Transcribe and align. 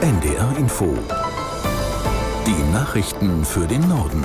NDR 0.00 0.56
Info. 0.56 0.96
Die 2.46 2.72
Nachrichten 2.72 3.44
für 3.44 3.66
den 3.66 3.88
Norden. 3.88 4.24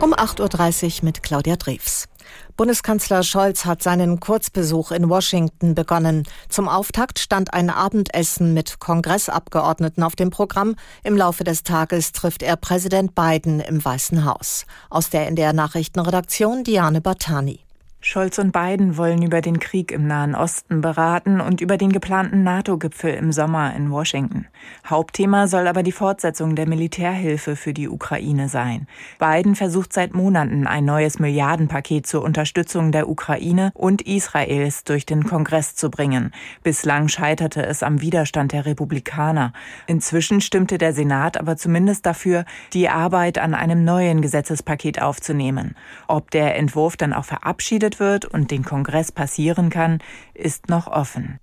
Um 0.00 0.12
8.30 0.12 0.98
Uhr 0.98 1.04
mit 1.04 1.22
Claudia 1.22 1.54
Drews. 1.54 2.08
Bundeskanzler 2.56 3.22
Scholz 3.22 3.64
hat 3.64 3.80
seinen 3.80 4.18
Kurzbesuch 4.18 4.90
in 4.90 5.08
Washington 5.08 5.76
begonnen. 5.76 6.24
Zum 6.48 6.68
Auftakt 6.68 7.20
stand 7.20 7.54
ein 7.54 7.70
Abendessen 7.70 8.54
mit 8.54 8.80
Kongressabgeordneten 8.80 10.02
auf 10.02 10.16
dem 10.16 10.30
Programm. 10.30 10.74
Im 11.04 11.16
Laufe 11.16 11.44
des 11.44 11.62
Tages 11.62 12.10
trifft 12.10 12.42
er 12.42 12.56
Präsident 12.56 13.14
Biden 13.14 13.60
im 13.60 13.84
Weißen 13.84 14.24
Haus. 14.24 14.66
Aus 14.90 15.10
der 15.10 15.28
NDR 15.28 15.52
Nachrichtenredaktion 15.52 16.64
Diane 16.64 17.00
Bartani. 17.00 17.60
Scholz 18.00 18.38
und 18.38 18.52
Biden 18.52 18.96
wollen 18.96 19.22
über 19.22 19.40
den 19.40 19.58
Krieg 19.58 19.90
im 19.90 20.06
Nahen 20.06 20.36
Osten 20.36 20.80
beraten 20.80 21.40
und 21.40 21.60
über 21.60 21.76
den 21.76 21.90
geplanten 21.90 22.44
NATO-Gipfel 22.44 23.12
im 23.14 23.32
Sommer 23.32 23.74
in 23.74 23.90
Washington. 23.90 24.46
Hauptthema 24.86 25.48
soll 25.48 25.66
aber 25.66 25.82
die 25.82 25.90
Fortsetzung 25.90 26.54
der 26.54 26.68
Militärhilfe 26.68 27.56
für 27.56 27.74
die 27.74 27.88
Ukraine 27.88 28.48
sein. 28.48 28.86
Biden 29.18 29.56
versucht 29.56 29.92
seit 29.92 30.14
Monaten 30.14 30.68
ein 30.68 30.84
neues 30.84 31.18
Milliardenpaket 31.18 32.06
zur 32.06 32.22
Unterstützung 32.22 32.92
der 32.92 33.08
Ukraine 33.08 33.72
und 33.74 34.02
Israels 34.02 34.84
durch 34.84 35.04
den 35.04 35.24
Kongress 35.24 35.74
zu 35.74 35.90
bringen. 35.90 36.30
Bislang 36.62 37.08
scheiterte 37.08 37.66
es 37.66 37.82
am 37.82 38.00
Widerstand 38.00 38.52
der 38.52 38.64
Republikaner. 38.64 39.52
Inzwischen 39.88 40.40
stimmte 40.40 40.78
der 40.78 40.92
Senat 40.92 41.36
aber 41.36 41.56
zumindest 41.56 42.06
dafür, 42.06 42.44
die 42.72 42.88
Arbeit 42.88 43.38
an 43.38 43.54
einem 43.54 43.82
neuen 43.82 44.22
Gesetzespaket 44.22 45.02
aufzunehmen. 45.02 45.74
Ob 46.06 46.30
der 46.30 46.54
Entwurf 46.54 46.96
dann 46.96 47.12
auch 47.12 47.24
verabschiedet 47.24 47.87
verabschiedet 47.88 48.00
wird 48.00 48.24
und 48.26 48.50
den 48.50 48.64
Kongress 48.64 49.12
passieren 49.12 49.70
kann, 49.70 49.98
ist 50.34 50.68
noch 50.68 50.86
offen. 50.86 51.38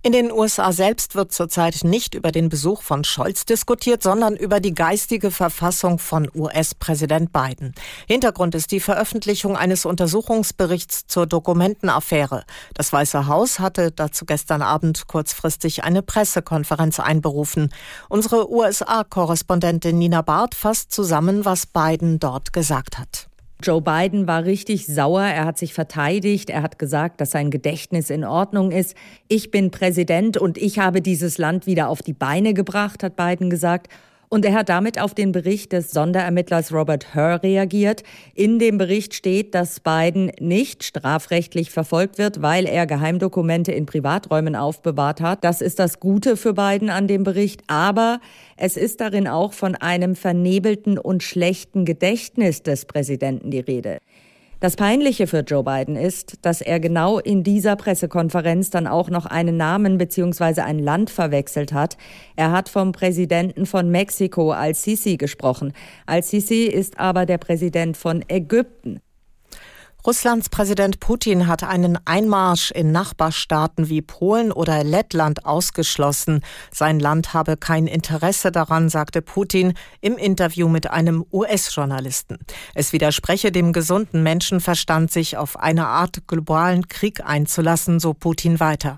In 0.00 0.12
den 0.12 0.30
USA 0.30 0.70
selbst 0.70 1.16
wird 1.16 1.32
zurzeit 1.32 1.80
nicht 1.82 2.14
über 2.14 2.30
den 2.30 2.48
Besuch 2.48 2.82
von 2.82 3.02
Scholz 3.02 3.44
diskutiert, 3.44 4.00
sondern 4.00 4.36
über 4.36 4.60
die 4.60 4.72
geistige 4.72 5.32
Verfassung 5.32 5.98
von 5.98 6.30
US-Präsident 6.32 7.32
Biden. 7.32 7.74
Hintergrund 8.06 8.54
ist 8.54 8.70
die 8.70 8.78
Veröffentlichung 8.78 9.56
eines 9.56 9.84
Untersuchungsberichts 9.84 11.08
zur 11.08 11.26
Dokumentenaffäre. 11.26 12.44
Das 12.74 12.92
Weiße 12.92 13.26
Haus 13.26 13.58
hatte 13.58 13.90
dazu 13.90 14.24
gestern 14.24 14.62
Abend 14.62 15.08
kurzfristig 15.08 15.82
eine 15.82 16.02
Pressekonferenz 16.02 17.00
einberufen. 17.00 17.70
Unsere 18.08 18.48
USA-Korrespondentin 18.48 19.98
Nina 19.98 20.22
Barth 20.22 20.54
fasst 20.54 20.92
zusammen, 20.92 21.44
was 21.44 21.66
Biden 21.66 22.20
dort 22.20 22.52
gesagt 22.52 22.98
hat. 22.98 23.28
Joe 23.60 23.80
Biden 23.80 24.28
war 24.28 24.44
richtig 24.44 24.86
sauer. 24.86 25.22
Er 25.22 25.44
hat 25.44 25.58
sich 25.58 25.74
verteidigt. 25.74 26.48
Er 26.48 26.62
hat 26.62 26.78
gesagt, 26.78 27.20
dass 27.20 27.32
sein 27.32 27.50
Gedächtnis 27.50 28.08
in 28.08 28.24
Ordnung 28.24 28.70
ist. 28.70 28.94
Ich 29.26 29.50
bin 29.50 29.72
Präsident 29.72 30.36
und 30.36 30.58
ich 30.58 30.78
habe 30.78 31.02
dieses 31.02 31.38
Land 31.38 31.66
wieder 31.66 31.88
auf 31.88 32.00
die 32.00 32.12
Beine 32.12 32.54
gebracht, 32.54 33.02
hat 33.02 33.16
Biden 33.16 33.50
gesagt. 33.50 33.88
Und 34.30 34.44
er 34.44 34.52
hat 34.52 34.68
damit 34.68 35.00
auf 35.00 35.14
den 35.14 35.32
Bericht 35.32 35.72
des 35.72 35.90
Sonderermittlers 35.90 36.72
Robert 36.72 37.14
Hur 37.14 37.42
reagiert. 37.42 38.02
In 38.34 38.58
dem 38.58 38.76
Bericht 38.76 39.14
steht, 39.14 39.54
dass 39.54 39.80
Biden 39.80 40.30
nicht 40.38 40.84
strafrechtlich 40.84 41.70
verfolgt 41.70 42.18
wird, 42.18 42.42
weil 42.42 42.66
er 42.66 42.86
Geheimdokumente 42.86 43.72
in 43.72 43.86
Privaträumen 43.86 44.54
aufbewahrt 44.54 45.22
hat. 45.22 45.44
Das 45.44 45.62
ist 45.62 45.78
das 45.78 45.98
Gute 45.98 46.36
für 46.36 46.52
Biden 46.52 46.90
an 46.90 47.08
dem 47.08 47.24
Bericht. 47.24 47.62
Aber 47.68 48.20
es 48.58 48.76
ist 48.76 49.00
darin 49.00 49.28
auch 49.28 49.54
von 49.54 49.74
einem 49.74 50.14
vernebelten 50.14 50.98
und 50.98 51.22
schlechten 51.22 51.86
Gedächtnis 51.86 52.62
des 52.62 52.84
Präsidenten 52.84 53.50
die 53.50 53.60
Rede. 53.60 53.98
Das 54.60 54.74
Peinliche 54.74 55.28
für 55.28 55.40
Joe 55.42 55.62
Biden 55.62 55.94
ist, 55.94 56.44
dass 56.44 56.60
er 56.60 56.80
genau 56.80 57.20
in 57.20 57.44
dieser 57.44 57.76
Pressekonferenz 57.76 58.70
dann 58.70 58.88
auch 58.88 59.08
noch 59.08 59.24
einen 59.24 59.56
Namen 59.56 59.98
bzw. 59.98 60.62
ein 60.62 60.80
Land 60.80 61.10
verwechselt 61.10 61.72
hat. 61.72 61.96
Er 62.34 62.50
hat 62.50 62.68
vom 62.68 62.90
Präsidenten 62.90 63.66
von 63.66 63.88
Mexiko 63.88 64.50
Al-Sisi 64.50 65.16
gesprochen. 65.16 65.74
Al-Sisi 66.06 66.64
ist 66.64 66.98
aber 66.98 67.24
der 67.24 67.38
Präsident 67.38 67.96
von 67.96 68.24
Ägypten. 68.26 68.98
Russlands 70.06 70.48
Präsident 70.48 71.00
Putin 71.00 71.48
hat 71.48 71.64
einen 71.64 71.98
Einmarsch 72.04 72.70
in 72.70 72.92
Nachbarstaaten 72.92 73.88
wie 73.88 74.00
Polen 74.00 74.52
oder 74.52 74.84
Lettland 74.84 75.44
ausgeschlossen. 75.44 76.42
Sein 76.70 77.00
Land 77.00 77.34
habe 77.34 77.56
kein 77.56 77.88
Interesse 77.88 78.52
daran, 78.52 78.88
sagte 78.88 79.22
Putin 79.22 79.74
im 80.00 80.16
Interview 80.16 80.68
mit 80.68 80.88
einem 80.88 81.26
US-Journalisten. 81.32 82.38
Es 82.74 82.92
widerspreche 82.92 83.50
dem 83.50 83.72
gesunden 83.72 84.22
Menschenverstand, 84.22 85.10
sich 85.10 85.36
auf 85.36 85.58
eine 85.58 85.88
Art 85.88 86.28
globalen 86.28 86.88
Krieg 86.88 87.24
einzulassen, 87.24 87.98
so 87.98 88.14
Putin 88.14 88.60
weiter. 88.60 88.96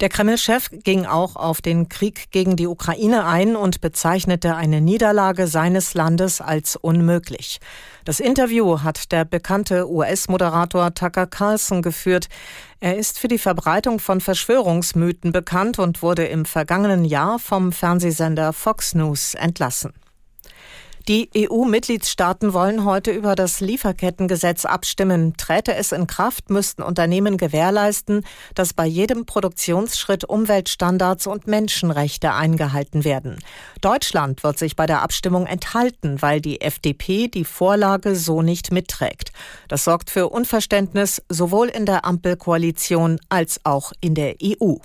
Der 0.00 0.08
Kreml-Chef 0.08 0.70
ging 0.82 1.06
auch 1.06 1.36
auf 1.36 1.62
den 1.62 1.88
Krieg 1.88 2.30
gegen 2.32 2.56
die 2.56 2.66
Ukraine 2.66 3.26
ein 3.26 3.54
und 3.54 3.80
bezeichnete 3.80 4.56
eine 4.56 4.80
Niederlage 4.80 5.46
seines 5.46 5.94
Landes 5.94 6.40
als 6.40 6.74
unmöglich. 6.74 7.60
Das 8.04 8.18
Interview 8.18 8.82
hat 8.82 9.12
der 9.12 9.24
bekannte 9.24 9.88
US-Moderator 9.88 10.92
Tucker 10.94 11.26
Carlson 11.26 11.80
geführt. 11.80 12.28
Er 12.80 12.96
ist 12.96 13.18
für 13.18 13.28
die 13.28 13.38
Verbreitung 13.38 14.00
von 14.00 14.20
Verschwörungsmythen 14.20 15.30
bekannt 15.30 15.78
und 15.78 16.02
wurde 16.02 16.26
im 16.26 16.44
vergangenen 16.44 17.04
Jahr 17.04 17.38
vom 17.38 17.70
Fernsehsender 17.70 18.52
Fox 18.52 18.94
News 18.94 19.34
entlassen. 19.34 19.92
Die 21.06 21.28
EU-Mitgliedstaaten 21.36 22.54
wollen 22.54 22.86
heute 22.86 23.10
über 23.10 23.34
das 23.34 23.60
Lieferkettengesetz 23.60 24.64
abstimmen. 24.64 25.36
Träte 25.36 25.74
es 25.74 25.92
in 25.92 26.06
Kraft, 26.06 26.48
müssten 26.48 26.82
Unternehmen 26.82 27.36
gewährleisten, 27.36 28.24
dass 28.54 28.72
bei 28.72 28.86
jedem 28.86 29.26
Produktionsschritt 29.26 30.24
Umweltstandards 30.24 31.26
und 31.26 31.46
Menschenrechte 31.46 32.32
eingehalten 32.32 33.04
werden. 33.04 33.36
Deutschland 33.82 34.42
wird 34.44 34.58
sich 34.58 34.76
bei 34.76 34.86
der 34.86 35.02
Abstimmung 35.02 35.44
enthalten, 35.44 36.22
weil 36.22 36.40
die 36.40 36.62
FDP 36.62 37.28
die 37.28 37.44
Vorlage 37.44 38.16
so 38.16 38.40
nicht 38.40 38.72
mitträgt. 38.72 39.30
Das 39.68 39.84
sorgt 39.84 40.08
für 40.08 40.30
Unverständnis 40.30 41.20
sowohl 41.28 41.68
in 41.68 41.84
der 41.84 42.06
Ampelkoalition 42.06 43.20
als 43.28 43.60
auch 43.64 43.92
in 44.00 44.14
der 44.14 44.36
EU. 44.42 44.76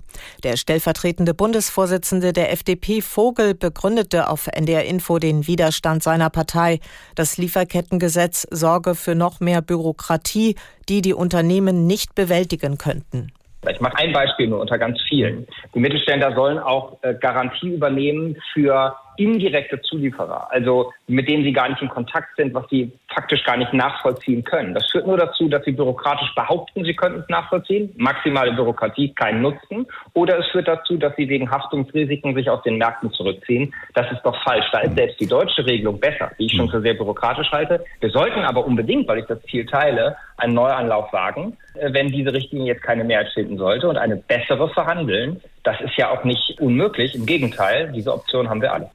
Der 0.43 0.57
stellvertretende 0.57 1.33
Bundesvorsitzende 1.33 2.33
der 2.33 2.51
FDP 2.51 3.01
Vogel 3.01 3.55
begründete 3.55 4.27
auf 4.27 4.47
NDR 4.47 4.83
Info 4.83 5.17
den 5.17 5.47
Widerstand 5.47 6.03
seiner 6.09 6.31
Partei. 6.31 6.79
Das 7.13 7.37
Lieferkettengesetz 7.37 8.47
sorge 8.49 8.95
für 8.95 9.13
noch 9.13 9.39
mehr 9.39 9.61
Bürokratie, 9.61 10.55
die 10.89 11.01
die 11.03 11.13
Unternehmen 11.13 11.85
nicht 11.85 12.15
bewältigen 12.15 12.79
könnten. 12.79 13.31
Ich 13.69 13.79
mache 13.79 13.97
ein 13.97 14.11
Beispiel 14.11 14.47
nur 14.47 14.59
unter 14.61 14.79
ganz 14.79 14.97
vielen. 15.07 15.45
Die 15.75 15.79
Mittelständler 15.79 16.33
sollen 16.33 16.57
auch 16.57 16.97
äh, 17.03 17.13
Garantie 17.13 17.75
übernehmen 17.75 18.37
für 18.53 18.95
indirekte 19.19 19.81
Zulieferer, 19.81 20.47
also 20.51 20.91
mit 21.07 21.27
denen 21.27 21.43
sie 21.43 21.51
gar 21.51 21.69
nicht 21.69 21.81
in 21.81 21.89
Kontakt 21.89 22.35
sind, 22.37 22.53
was 22.53 22.67
sie 22.69 22.91
faktisch 23.13 23.43
gar 23.43 23.57
nicht 23.57 23.73
nachvollziehen 23.73 24.43
können. 24.43 24.73
Das 24.73 24.89
führt 24.91 25.05
nur 25.05 25.17
dazu, 25.17 25.47
dass 25.49 25.63
sie 25.65 25.71
bürokratisch 25.71 26.33
behaupten, 26.35 26.85
sie 26.85 26.95
könnten 26.95 27.19
es 27.19 27.29
nachvollziehen, 27.29 27.93
maximale 27.97 28.53
Bürokratie, 28.53 29.13
keinen 29.13 29.41
Nutzen, 29.41 29.85
oder 30.13 30.39
es 30.39 30.47
führt 30.47 30.67
dazu, 30.67 30.97
dass 30.97 31.15
sie 31.15 31.27
wegen 31.27 31.51
Haftungsrisiken 31.51 32.33
sich 32.35 32.49
aus 32.49 32.63
den 32.63 32.77
Märkten 32.77 33.11
zurückziehen. 33.11 33.73
Das 33.93 34.11
ist 34.11 34.21
doch 34.23 34.35
falsch. 34.43 34.65
Da 34.71 34.79
ist 34.79 34.95
selbst 34.95 35.19
die 35.19 35.27
deutsche 35.27 35.65
Regelung 35.65 35.99
besser, 35.99 36.31
die 36.39 36.45
ich 36.45 36.53
schon 36.53 36.69
für 36.69 36.81
sehr 36.81 36.93
bürokratisch 36.93 37.51
halte. 37.51 37.83
Wir 37.99 38.09
sollten 38.09 38.39
aber 38.39 38.65
unbedingt, 38.65 39.07
weil 39.07 39.19
ich 39.19 39.25
das 39.25 39.41
Ziel 39.43 39.65
teile, 39.65 40.15
einen 40.37 40.53
Neuanlauf 40.53 41.11
wagen, 41.11 41.57
äh, 41.75 41.93
wenn 41.93 42.07
diese 42.09 42.33
Richtlinie 42.33 42.73
jetzt 42.73 42.83
keine 42.83 43.03
Mehrheit 43.03 43.29
finden 43.33 43.57
sollte 43.57 43.87
und 43.89 43.97
eine 43.97 44.15
bessere 44.15 44.69
verhandeln. 44.69 45.41
Das 45.69 45.81
ist 45.81 45.97
ja 45.97 46.09
auch 46.09 46.23
nicht 46.23 46.59
unmöglich. 46.59 47.13
Im 47.13 47.27
Gegenteil, 47.27 47.91
diese 47.91 48.11
Option 48.11 48.49
haben 48.49 48.59
wir 48.59 48.73
alle. 48.73 48.89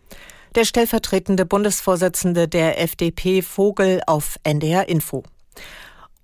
Der 0.57 0.65
stellvertretende 0.65 1.47
Bundesvorsitzende 1.47 2.49
der 2.49 2.83
FDP 2.83 3.43
Vogel 3.43 4.01
auf 4.09 4.39
NDR 4.43 4.89
Info. 4.89 5.23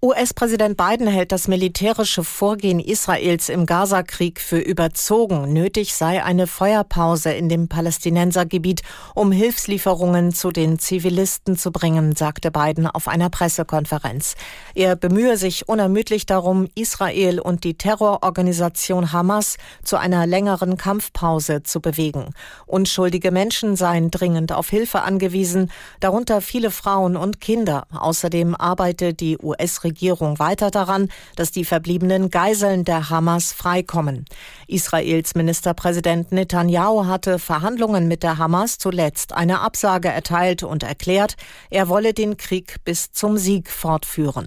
US-Präsident 0.03 0.79
Biden 0.79 1.09
hält 1.09 1.31
das 1.31 1.47
militärische 1.47 2.25
Vorgehen 2.25 2.81
Israels 2.81 3.51
im 3.51 3.67
Gazakrieg 3.67 4.41
für 4.41 4.59
überzogen. 4.59 5.53
Nötig 5.53 5.95
sei 5.95 6.25
eine 6.25 6.47
Feuerpause 6.47 7.33
in 7.33 7.51
dem 7.51 7.69
Palästinensergebiet, 7.69 8.81
um 9.15 9.31
Hilfslieferungen 9.31 10.33
zu 10.33 10.53
den 10.53 10.79
Zivilisten 10.79 11.59
zu 11.59 11.71
bringen, 11.71 12.17
sagte 12.17 12.51
Biden 12.51 12.87
auf 12.87 13.09
einer 13.09 13.29
Pressekonferenz. 13.29 14.37
Er 14.75 14.97
bemühe 14.97 15.37
sich 15.37 15.69
unermüdlich 15.69 16.25
darum, 16.25 16.67
Israel 16.75 17.39
und 17.39 17.65
die 17.65 17.75
Terrororganisation 17.77 19.13
Hamas 19.13 19.59
zu 19.85 19.99
einer 19.99 20.27
längeren 20.27 20.79
Kampfpause 20.79 21.63
zu 21.63 21.83
bewegen. 21.83 22.33
Unschuldige 22.65 23.33
Menschen 23.33 23.77
seien 23.77 24.11
dringend 24.11 24.51
auf 24.53 24.71
Hilfe 24.71 25.03
angewiesen, 25.03 25.71
darunter 26.01 26.41
viele 26.41 26.71
Frauen 26.71 27.19
und 27.19 27.43
Kinder. 27.43 27.83
Außerdem 27.93 28.55
arbeite 28.55 29.13
die 29.13 29.37
US-Regierung 29.37 29.90
Regierung 29.91 30.39
weiter 30.39 30.71
daran, 30.71 31.09
dass 31.35 31.51
die 31.51 31.65
verbliebenen 31.65 32.31
Geiseln 32.31 32.85
der 32.85 33.11
Hamas 33.11 33.53
freikommen. 33.53 34.25
Israels 34.69 35.35
Ministerpräsident 35.35 36.31
Netanyahu 36.31 37.07
hatte 37.07 37.41
Verhandlungen 37.41 38.07
mit 38.07 38.23
der 38.23 38.39
Hamas 38.39 38.79
zuletzt 38.79 39.33
eine 39.33 39.61
Absage 39.61 40.09
erteilt 40.09 40.63
und 40.63 40.85
erklärt, 40.85 41.35
er 41.71 41.89
wolle 41.89 42.15
den 42.15 42.37
Krieg 42.37 42.77
bis 42.85 43.11
zum 43.11 43.37
Sieg 43.37 43.69
fortführen. 43.69 44.47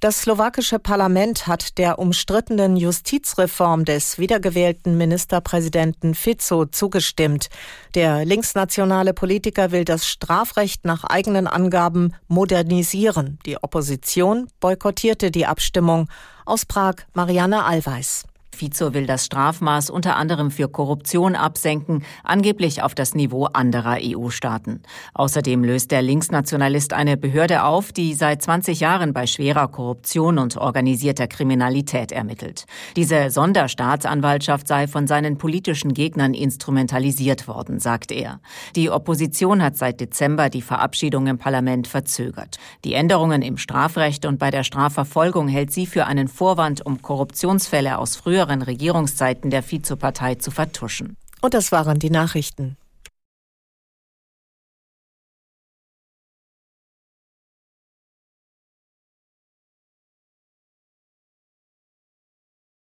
Das 0.00 0.20
slowakische 0.20 0.78
Parlament 0.78 1.48
hat 1.48 1.76
der 1.76 1.98
umstrittenen 1.98 2.76
Justizreform 2.76 3.84
des 3.84 4.18
wiedergewählten 4.18 4.96
Ministerpräsidenten 4.96 6.14
Fico 6.14 6.66
zugestimmt. 6.66 7.48
Der 7.96 8.24
linksnationale 8.24 9.12
Politiker 9.12 9.72
will 9.72 9.84
das 9.84 10.06
Strafrecht 10.06 10.84
nach 10.84 11.02
eigenen 11.02 11.48
Angaben 11.48 12.14
modernisieren. 12.28 13.40
Die 13.44 13.60
Opposition 13.60 14.46
boykottierte 14.60 15.32
die 15.32 15.46
Abstimmung. 15.46 16.08
Aus 16.46 16.64
Prag 16.64 16.94
Marianne 17.14 17.64
Allweis. 17.64 18.24
Fico 18.58 18.92
will 18.92 19.06
das 19.06 19.24
Strafmaß 19.24 19.88
unter 19.88 20.16
anderem 20.16 20.50
für 20.50 20.68
Korruption 20.68 21.36
absenken, 21.36 22.02
angeblich 22.24 22.82
auf 22.82 22.92
das 22.92 23.14
Niveau 23.14 23.44
anderer 23.44 23.98
EU-Staaten. 24.02 24.82
Außerdem 25.14 25.62
löst 25.62 25.92
der 25.92 26.02
Linksnationalist 26.02 26.92
eine 26.92 27.16
Behörde 27.16 27.62
auf, 27.62 27.92
die 27.92 28.14
seit 28.14 28.42
20 28.42 28.80
Jahren 28.80 29.12
bei 29.12 29.28
schwerer 29.28 29.68
Korruption 29.68 30.38
und 30.38 30.56
organisierter 30.56 31.28
Kriminalität 31.28 32.10
ermittelt. 32.10 32.66
Diese 32.96 33.30
Sonderstaatsanwaltschaft 33.30 34.66
sei 34.66 34.88
von 34.88 35.06
seinen 35.06 35.38
politischen 35.38 35.94
Gegnern 35.94 36.34
instrumentalisiert 36.34 37.46
worden, 37.46 37.78
sagt 37.78 38.10
er. 38.10 38.40
Die 38.74 38.90
Opposition 38.90 39.62
hat 39.62 39.76
seit 39.76 40.00
Dezember 40.00 40.50
die 40.50 40.62
Verabschiedung 40.62 41.28
im 41.28 41.38
Parlament 41.38 41.86
verzögert. 41.86 42.58
Die 42.84 42.94
Änderungen 42.94 43.42
im 43.42 43.56
Strafrecht 43.56 44.26
und 44.26 44.40
bei 44.40 44.50
der 44.50 44.64
Strafverfolgung 44.64 45.46
hält 45.46 45.70
sie 45.70 45.86
für 45.86 46.06
einen 46.06 46.26
Vorwand, 46.26 46.84
um 46.84 47.00
Korruptionsfälle 47.00 47.98
aus 47.98 48.16
früheren 48.16 48.47
früheren 48.48 48.62
Regierungszeiten 48.62 49.50
der 49.50 49.62
Vizepartei 49.62 50.36
zu 50.36 50.50
vertuschen. 50.50 51.16
Und 51.42 51.52
das 51.54 51.70
waren 51.70 51.98
die 51.98 52.10
Nachrichten. 52.10 52.76